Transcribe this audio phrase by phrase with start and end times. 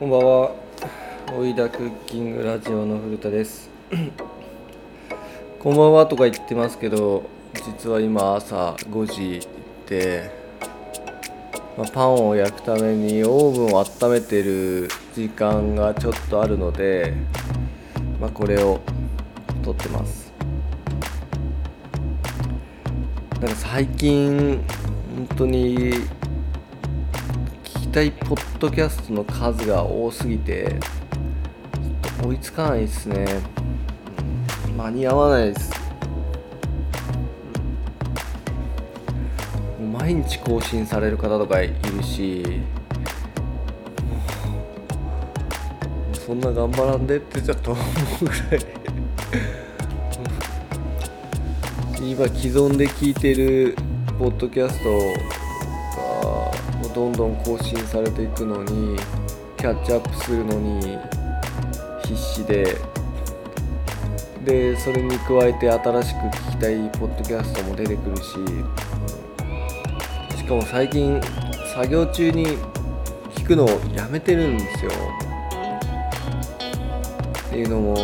[0.00, 0.54] こんばんは。
[1.36, 3.68] おいだクッキングラジオの古田です。
[5.60, 9.46] こんばんはとか言ってますけど、実は今朝5時
[9.86, 10.30] で、
[11.76, 17.12] まあ、パンを焼くためにオーブンを温めてる時間がちょっとあるので、
[18.18, 18.80] まあ、これを
[19.62, 20.32] 撮ってます。
[23.38, 24.64] なんか最近
[25.14, 25.74] 本当に
[27.90, 33.26] 聞きたいポッドキャストの数が多すぎてちょっと追いつかないですね、
[34.68, 35.72] うん間に合わないです。
[39.80, 42.62] もう毎日更新される方とかいるし
[44.06, 44.14] も
[46.12, 47.82] うそんな頑張らんでってちょっと思
[48.22, 48.40] うぐらい。
[52.08, 53.76] 今既存で聞いてる
[54.16, 55.49] ポッドキャスト
[56.94, 58.96] どんどん更新されていくのに
[59.56, 60.98] キャッチアップするのに
[62.04, 62.76] 必死で。
[64.44, 68.22] でそれに加えて新しく聞きたいポッドキャストも出てくるし
[70.38, 71.20] しかも最近
[71.74, 72.46] 作業中に
[73.34, 74.90] 聞くのをやめてるんですよ。
[77.48, 77.96] っていうのも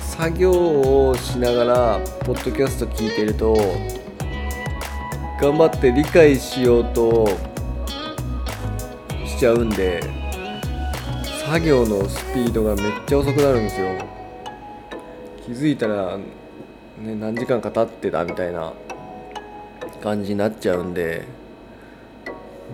[0.00, 3.56] 作業をしながらポッドキャスト聞いてると
[5.42, 7.26] 頑張って理解しようと
[9.26, 10.00] しちゃうんで
[11.44, 13.88] 作業のスピードがめっちゃ遅くなるんですよ。
[15.44, 18.72] 気づいたら、ね、何時間か経ってたみたいな
[20.00, 21.24] 感じになっちゃうんで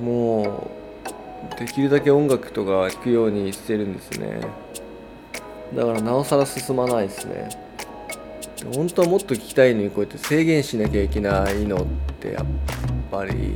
[0.04, 0.70] も
[1.56, 4.42] うできるだけ音楽とか聴くようにしてるんですね。
[5.74, 7.67] だからなおさら進まないですね。
[8.74, 11.86] 本当はもっと聞きたいのにこうやって制限しなきゃいけないのっ
[12.20, 12.44] てやっ
[13.10, 13.54] ぱり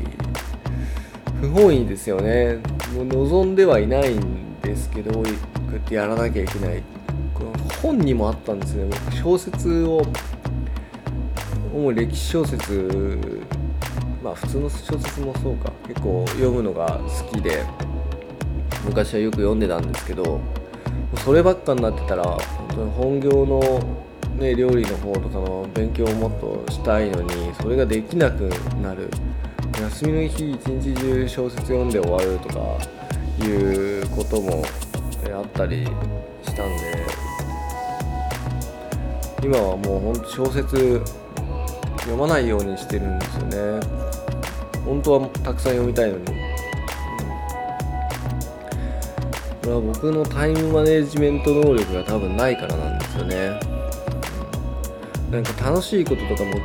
[1.41, 2.59] 不本意ですよね。
[2.95, 6.83] もう望んではいないんですけどこうやってやらなきゃいけない。
[7.35, 8.85] この本にもあったんですね。
[8.85, 10.03] 僕小説を
[11.75, 13.19] 主に歴史小説
[14.23, 15.73] まあ普通の小説もそうか。
[15.89, 17.65] 結構読むのが好きで
[18.85, 20.41] 昔はよく読んでたんですけど
[21.25, 23.61] そればっかになってたら本当に本業の、
[24.39, 28.51] ね、料理の方とかの勉強をもっとしたいのにそれができなく
[28.83, 29.09] なる。
[29.81, 32.61] 休みの日一日中小説読んで終わるとか
[33.45, 34.65] いうことも
[35.35, 35.85] あったり
[36.43, 37.33] したんで。
[39.43, 41.03] 今はもうほんと小説
[41.99, 43.81] 読まないようにしてるんですよね。
[44.85, 46.25] 本当はたくさん読みたいのに。
[46.27, 46.33] こ
[49.67, 53.72] れは僕のタイムマネジメント能力が多分ないからなんですよね。
[55.33, 56.59] なんか楽しいこととかもず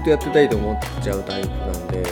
[0.00, 2.08] っとやってたいと思っちゃうタイプなんでで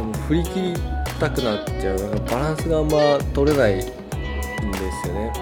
[0.00, 0.74] も振り切り
[1.18, 1.96] たくなっちゃう。
[1.98, 5.32] なんかバランスがあんま取れないんですよね。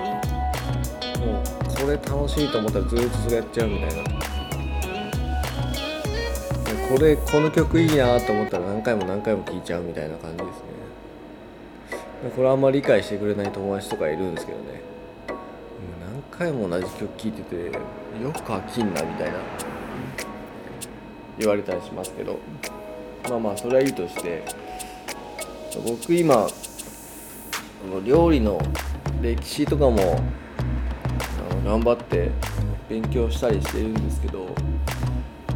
[1.26, 1.44] もう
[1.78, 4.04] これ楽しいと思ったらずっとそれやっちゃうみたいな。
[6.88, 10.60] これこの曲いいなと思ったら何回も何回も聴いちゃうみたいな感じです
[12.24, 12.30] ね。
[12.34, 14.95] これあんまり理解してくれない友達とかいるんですけどね。
[16.38, 19.38] 回も同じ曲聴いててよく飽きんなみたいな
[21.38, 22.38] 言われたりしますけど
[23.28, 24.44] まあまあそれはいいとして
[25.86, 26.46] 僕今
[28.04, 28.60] 料理の
[29.22, 30.20] 歴史とかも
[31.64, 32.30] 頑張って
[32.88, 34.46] 勉強したりしてるんですけど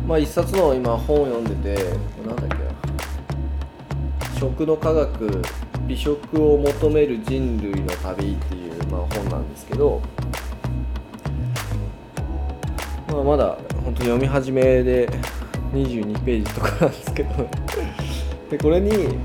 [0.07, 1.85] まあ一冊の今本を読んでて
[2.27, 5.43] なんだっけな食の科学
[5.87, 10.01] 美食を求める人類の旅っていう、ま、本なんですけど、
[13.11, 15.09] まあ、まだ本当読み始めで
[15.73, 17.49] 22ページとかなんですけど。
[18.51, 19.23] でこれに、うん、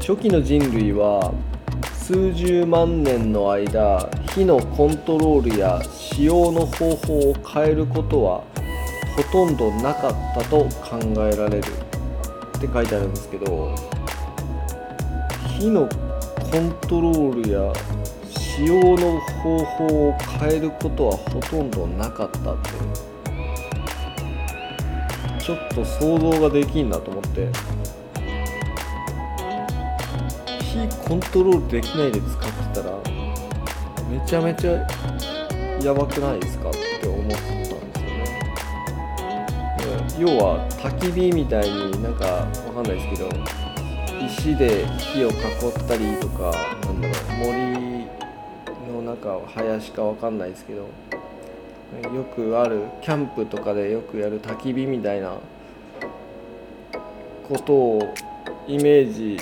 [0.00, 1.32] 初期の人類は
[1.94, 8.42] 数十万年の間火のコントロールや使用の方法を変えることは
[9.16, 11.90] ほとんどなかったと考えられる。
[12.58, 13.74] って書いてあるんですけど
[15.58, 15.88] 火の
[16.50, 17.72] コントロールや
[18.56, 22.70] 使用の方法を変えることはほとんどなかったって
[25.42, 27.48] ちょっと想像ができんなと思って。
[30.70, 32.96] 火コントロールできないで使ってたら
[34.08, 34.86] めちゃめちゃ
[35.82, 37.84] やばくないですかって思ったんですよね。
[40.18, 43.28] 要は焚き火みたいになんかわかんないですけど
[44.26, 45.36] 石で火を囲っ
[45.88, 46.52] たりとか
[46.84, 48.06] なんだろう森
[48.90, 50.88] の中林かわかんないですけどよ
[52.34, 55.34] くあるキャンプとかでよくやる焚き火みたいな
[57.48, 58.14] ことを
[58.68, 59.38] イメージ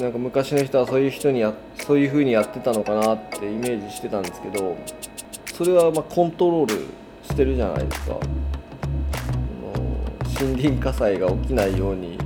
[0.00, 4.76] なんか昔の人はそういう人にやそういう風にやってたのかなってイメージしてたんですけど
[5.54, 6.86] それはまコントロール
[7.22, 8.18] してるじゃないですか。
[10.38, 12.18] 森林火災が起きないように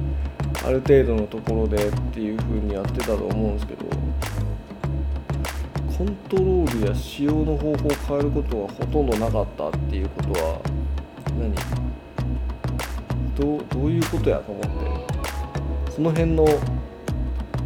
[0.64, 3.84] ある程度のところでっていう風にやってたと思うんですけど
[6.00, 10.58] コントロールや使用の方法を変えることはほとんどなかったっていうことは
[11.38, 11.54] 何？
[13.36, 14.68] どうどういうことやと思って？
[15.92, 16.46] その辺の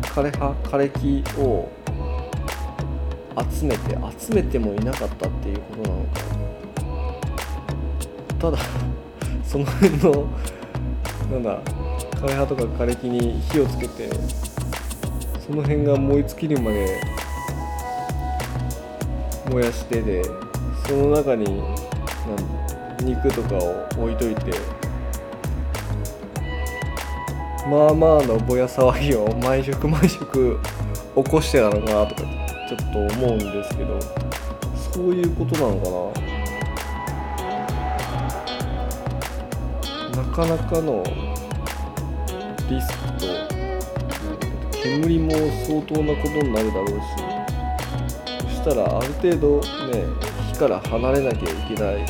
[0.02, 1.70] 枯れ葉枯れ木を
[3.52, 6.10] 集めて集めてもいなかったっていうことなのか？
[8.40, 8.58] ただ
[9.46, 10.26] その辺の
[11.30, 11.60] なんだ
[12.16, 14.10] 枯れ葉とか枯れ木に火をつけて
[15.46, 17.00] その辺が燃え尽きるまで
[19.50, 20.22] 燃やしてで
[20.86, 21.62] その中に
[23.02, 24.52] 肉とかを置いといて
[27.68, 30.58] まあまあのぼや騒ぎを毎食毎食
[31.14, 32.22] 起こしてたのかなとか
[32.68, 33.98] ちょっと思うんですけど
[34.92, 35.90] そういうことなのか
[40.16, 40.22] な？
[40.22, 41.02] なかなかの
[42.70, 43.26] リスクと
[44.82, 45.30] 煙も
[45.66, 47.33] 相当なことになるだろうし。
[48.64, 50.06] たらある程度ね
[50.52, 52.04] 火から離れなきゃいけない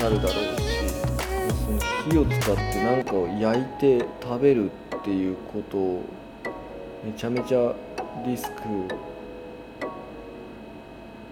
[0.00, 6.02] なるだろうし火を使って何かを焼いて食べるっていうことを
[7.04, 7.74] めちゃめちゃ
[8.26, 8.62] リスク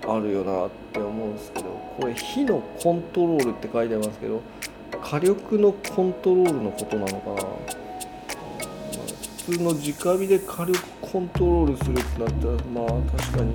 [0.06, 1.64] あるよなって思うんですけど
[1.98, 4.42] これ火のコントロールって書いてますけど
[5.02, 7.44] 火力のコントロールのことなのかな、まあ、
[9.46, 13.54] 普通の直火で火力コントロールするってなったらまあ確かに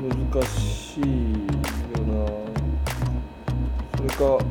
[0.00, 2.26] 難しいよな
[3.96, 4.44] それかこ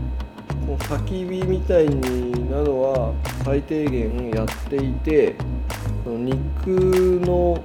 [0.67, 3.13] の焚き火みたいになのは
[3.45, 5.35] 最低限やっていて
[6.05, 7.63] 肉の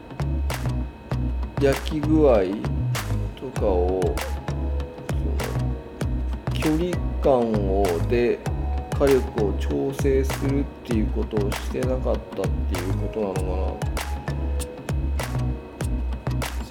[1.61, 2.43] 焼き具合
[3.35, 4.15] とかを
[6.55, 8.39] 距離感をで
[8.97, 13.43] 火力を調整するっていうことをしてなかったっていうことなのか
[13.89, 13.93] な。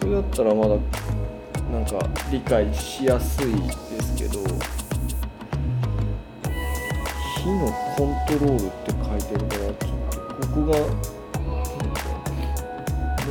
[0.01, 0.75] それだったらまだ
[1.71, 1.97] なんか
[2.29, 4.39] 理解しやすいですけど
[7.37, 9.99] 火のコントロールって書いてるからちょっ
[10.41, 10.77] とここが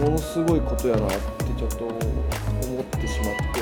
[0.03, 1.17] ものすごいことやなって
[1.57, 1.99] ちょっと思っ
[2.99, 3.61] てしまって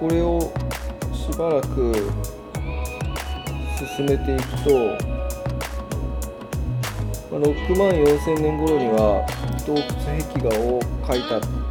[0.00, 0.50] これを
[1.12, 1.94] しばらく
[3.94, 4.70] 進めていくと、
[7.30, 9.26] ま6万4000年頃には
[9.66, 11.61] 洞窟壁画を描いた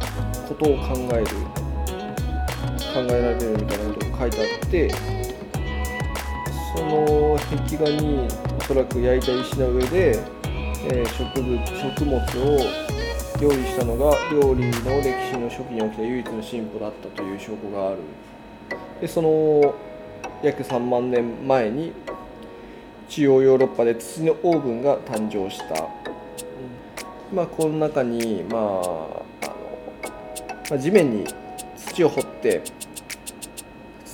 [0.42, 1.26] ことを考える
[2.92, 4.90] 考えられるみたいなことが書いてあって
[6.74, 8.28] その壁画に
[8.58, 10.18] おそらく焼いた石の上で、
[10.84, 12.92] えー、植物食物を
[13.40, 17.98] 料理したのが料理の歴史の初期に起きた唯一の進歩だったという証拠がある。
[19.00, 19.74] でその
[20.42, 21.92] 約3万年前に
[23.08, 25.88] 中央ヨーロッパで土のオーブンが誕生した、
[27.34, 29.21] まあこの中に、まあ、
[30.70, 31.26] まあ、地面に
[31.76, 32.62] 土を掘って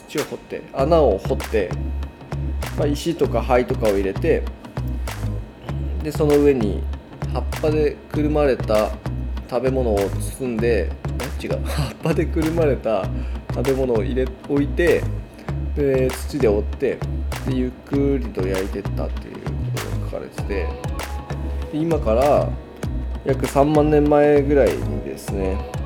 [0.09, 1.71] 土を掘って穴を掘って、
[2.77, 4.43] まあ、石とか灰とかを入れて
[6.03, 6.83] でその上に
[7.33, 8.91] 葉っぱでくるまれた
[9.51, 10.91] 食べ物を包んで
[11.43, 11.61] 違う。
[11.65, 13.05] 葉っぱでくるまれた
[13.55, 15.03] 食べ物を入れ置いて
[15.77, 16.99] で土で折って
[17.47, 19.41] でゆっくりと焼いてったっていうこ
[19.77, 20.67] とが書かれてて
[21.73, 22.49] 今から
[23.25, 25.78] 約3万年前ぐらいにですね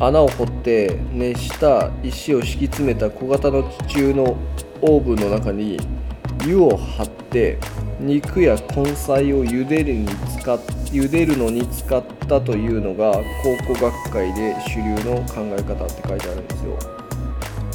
[0.00, 4.36] 穴を掘って熱した石を敷き詰めた小型の地中の
[4.82, 5.78] オーブンの中に
[6.46, 7.58] 湯を張って
[8.00, 10.08] 肉や根菜を茹でるに
[10.38, 10.58] 使っ
[10.94, 13.22] 茹でるのに使ったというのが考
[13.66, 16.78] 古学会で主流の考え方って書いてあるんですよ。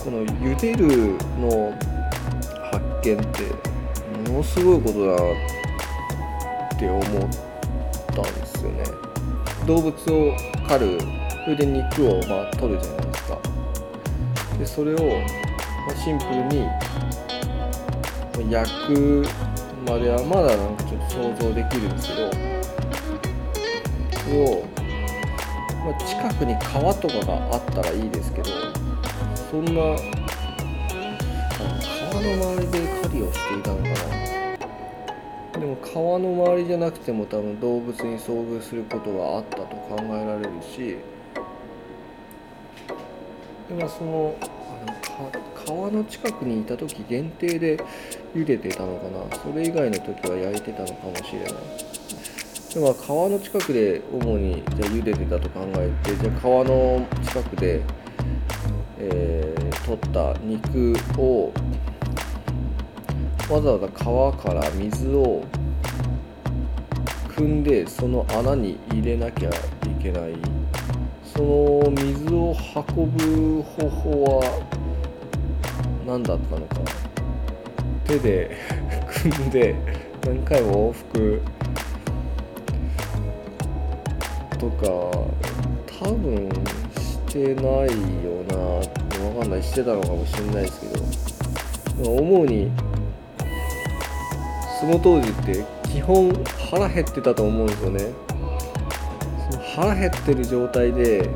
[0.05, 1.73] この茹でるの
[2.71, 5.33] 発見ってものすごいことだな
[6.75, 7.01] って思っ
[8.07, 8.83] たんですよね。
[9.67, 10.33] 動物を
[10.65, 10.97] 狩る
[11.49, 13.39] それで肉をまあ取るじゃないですか。
[14.59, 14.97] でそれを、
[15.87, 16.67] まシンプルに
[18.51, 19.25] 焼く
[19.83, 22.29] まではまだなんかちょっと想像できるんですけど
[24.21, 24.63] それを、
[25.83, 28.51] まあ、近くに川とかがあったらいいですけど
[29.49, 29.95] そんな川
[32.21, 33.95] の周りで狩りをしていたのかな
[35.59, 40.99] でも川の周りじゃなくても多分動物に遭遇することはあったと考えられるし
[43.69, 44.45] でまあそのあ
[45.21, 45.31] の
[45.65, 47.77] 川の近くにいた時限定で
[48.33, 49.37] 茹でてたのかな？
[49.37, 51.53] それ以外の時は焼いてたのかもしれない。
[52.73, 57.81] でも川の近くで主にじゃ茹でてたと考えてじゃあ川の近くで、
[58.99, 61.51] えー、取った肉を
[63.49, 65.43] わざわざ川から水を
[67.29, 69.53] 汲んでその穴に入れなきゃい
[70.01, 70.33] けない
[71.39, 72.53] その水を
[72.97, 74.61] 運ぶ方法は
[76.05, 76.75] 何だったのか。
[78.03, 78.57] 手で
[79.07, 79.73] 汲んで
[80.25, 81.41] 何回も往復。
[84.57, 84.85] とか
[86.03, 86.49] 多分
[86.99, 88.57] してないよな。
[89.31, 89.63] 分かんない。
[89.63, 90.81] してたのかもしれないです
[92.01, 92.11] けど。
[92.11, 92.69] 思うに
[94.77, 96.33] その当時って基本
[96.69, 98.28] 腹減ってたと思うんですよね。
[99.79, 101.29] 腹減ってる状態で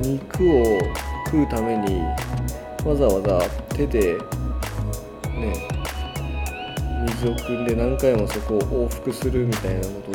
[0.00, 0.62] 肉を
[1.26, 2.00] 食うために
[2.84, 4.16] わざわざ手で
[5.34, 5.68] ね
[7.04, 10.14] 水を汲んで何回もそこを往復するみたいなことっ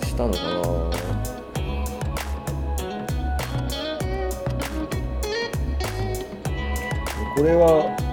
[0.00, 0.66] てしたのかな。
[7.36, 8.05] これは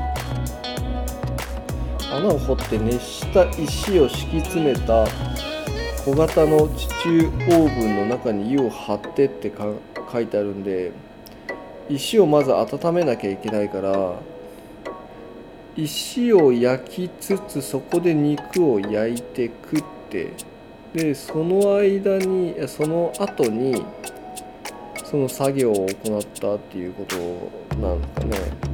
[2.13, 5.07] 穴を掘って熱した石を敷き詰めた
[6.05, 9.51] 小型の地中オーブンの中に湯を張ってって
[10.11, 10.91] 書いてあるんで
[11.89, 14.19] 石をまず温めなきゃいけないから
[15.75, 20.33] 石を焼きつつそこで肉を焼いて食って
[20.93, 23.83] でその間にその後に
[25.03, 28.72] その作業を行ったっていうことなんですかね。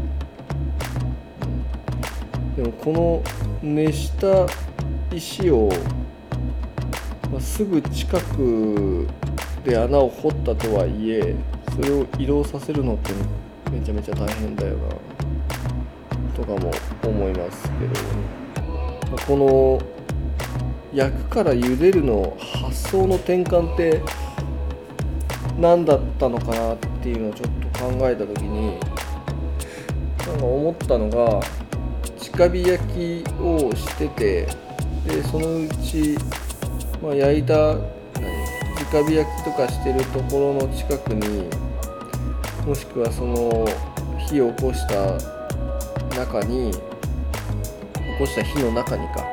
[2.59, 3.23] でもこの
[3.63, 4.45] 熱した
[5.15, 5.69] 石を、
[7.31, 9.07] まあ、すぐ近く
[9.63, 11.35] で穴を掘ったとはいえ
[11.73, 13.13] それを移動させるのって
[13.71, 14.89] めちゃめちゃ大変だよな
[16.35, 16.69] とかも
[17.01, 18.67] 思いますけど、
[19.09, 19.81] まあ、この
[20.93, 24.01] 焼くから茹でるの発想の転換って
[25.57, 28.77] 何だったのかなっていうのをちょっと考えた時に
[30.27, 31.39] なんか思ったのが
[32.47, 34.47] 火焼きをしてて
[35.05, 36.15] でそのうち、
[37.01, 37.73] まあ、焼いた
[38.91, 41.49] 直火焼きとかしてるところの近くに
[42.65, 43.67] もしくはその
[44.27, 45.17] 火を起こした
[46.17, 46.79] 中に起
[48.17, 49.25] こした火の中にか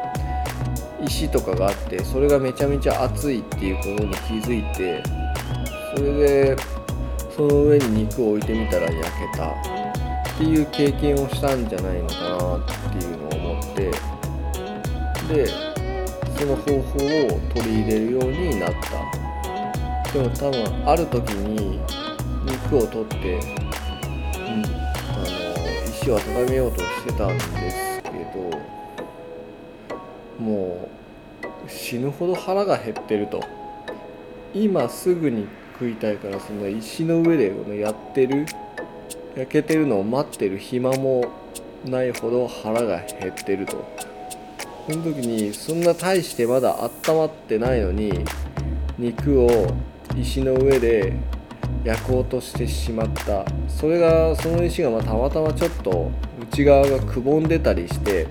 [1.05, 5.03] 石とかがあってそれがめちゃめちゃ熱いっていうことに気づいて
[5.95, 6.57] それで
[7.35, 9.76] その上に肉を置いてみたら焼けた。
[10.37, 13.91] っていう経験をしたんじゃないのかなっていうのを思って
[15.35, 15.47] で
[16.39, 18.75] その方法を取り入れるようになっ
[20.05, 20.13] た。
[20.13, 21.81] でも多分ある時に
[22.45, 25.25] 肉を取って、うん、あの
[25.89, 28.59] 石を温めようとしてたんですけど
[30.39, 30.89] も
[31.67, 33.43] う死ぬほど腹が減ってると。
[34.55, 38.47] 今すぐに食いたいからその石の上でやってる
[39.37, 41.27] 焼けてるのを待ってる暇も
[41.85, 43.85] ないほど腹が減ってると。
[44.89, 46.77] その時にそんな大してまだ
[47.07, 48.25] 温まってないのに
[48.97, 49.67] 肉を
[50.17, 51.13] 石の上で
[51.85, 53.45] 焼こうとしてしまった。
[53.69, 56.11] それがその石がまたまたまちょっと
[56.51, 58.27] 内側がくぼんでたりして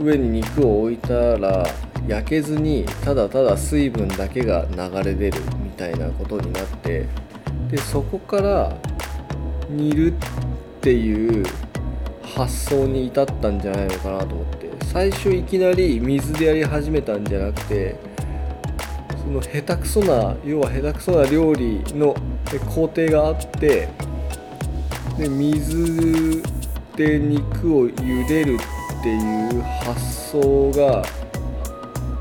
[0.00, 1.64] 上に肉を置いたら
[2.08, 7.06] 焼けずにただただ水分だけが流れ出るみたいなことになって
[7.70, 8.76] でそこから
[9.70, 10.14] 煮るっ
[10.80, 11.44] ていう
[12.22, 17.96] 発想に至ったんじゃないのかなと思って最初いきなり水でやり始めたんじゃなくて
[19.22, 22.14] その下手くそな要は下手くそな料理の
[22.74, 23.88] 工程があって
[25.18, 26.42] で水
[26.96, 28.56] で肉を茹でる
[29.00, 31.04] っていう発想が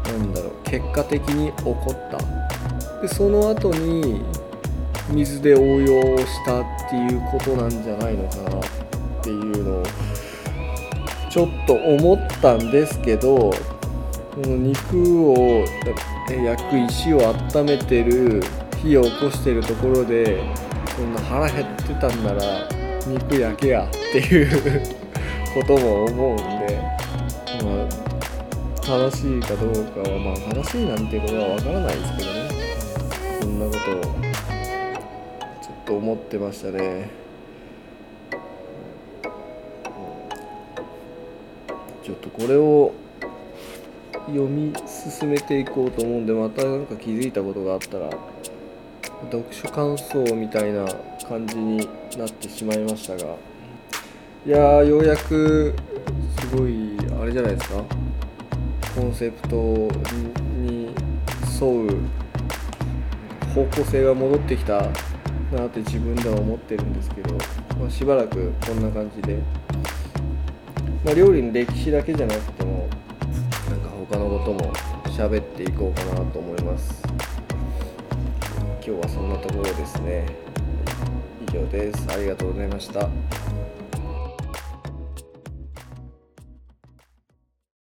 [0.06, 2.50] 何だろう結果的に起こった。
[3.02, 4.22] でその後に
[5.10, 9.84] 水で応用したっていうことなんじゃないのかなっていうのを
[11.30, 13.52] ちょっと思ったんですけど
[14.34, 15.66] この肉を
[16.28, 18.42] 焼く石を温めてる
[18.82, 20.44] 火を起こしてるところで
[20.96, 22.42] そんな腹減ってたんなら
[23.08, 24.82] 肉焼けやっていう
[25.54, 26.80] ことも思うんで、
[27.64, 32.50] まあ、正しいかどうかはまあ正しいなんてことはわからないですけどね。
[33.42, 34.29] そんなことを
[35.90, 37.10] と思ってましたね。
[42.04, 42.94] ちょっとこれを
[44.28, 48.12] 読み進めていこうと思うんでまた何か気づいたことがあったら
[49.32, 50.86] 読書感想みたいな
[51.28, 51.78] 感じに
[52.16, 53.36] なってしまいましたが。
[54.46, 55.74] いやようやく
[56.40, 57.84] すごいあれじゃないですか。
[58.96, 59.56] コンセプト
[60.62, 60.94] に
[61.60, 61.90] 沿う
[63.56, 64.88] 方向性が戻ってきた
[65.56, 67.36] なって自分では思ってるんですけど、
[67.80, 69.40] まあ、しばらくこんな感じで、
[71.04, 72.88] まあ、料理の歴史だけじゃなくても
[73.70, 74.74] なんか他のことも
[75.06, 77.02] 喋っていこうかなと思います。
[78.86, 80.26] 今日はそんなところですね。
[81.48, 82.08] 以上です。
[82.10, 83.10] ありがとうございました。